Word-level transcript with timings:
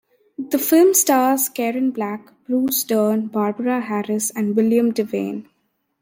The 0.39 0.57
film 0.57 0.95
stars 0.95 1.47
Karen 1.47 1.91
Black, 1.91 2.31
Bruce 2.45 2.83
Dern, 2.85 3.27
Barbara 3.27 3.81
Harris 3.81 4.31
and 4.31 4.55
William 4.55 4.91
Devane. 4.91 5.45